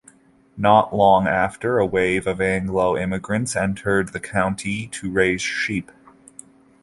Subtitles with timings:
[0.57, 5.91] Not long after, a wave of Anglo immigrants entered the county to raise sheep.